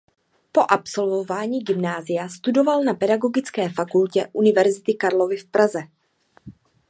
Po 0.51 0.61
absolvování 0.71 1.59
gymnázia 1.63 2.29
studoval 2.29 2.83
na 2.83 2.93
Pedagogické 2.93 3.69
fakultě 3.69 4.29
Univerzity 4.33 4.93
Karlovy 4.93 5.37
v 5.37 5.45
Praze. 5.47 5.79